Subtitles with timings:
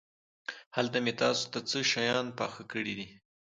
[0.75, 3.07] هلته مې تاسو ته څه شيان پاخه کړي دي.